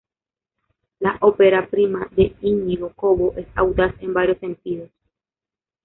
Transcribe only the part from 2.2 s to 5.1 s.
Iñigo Cobo es audaz en varios sentidos.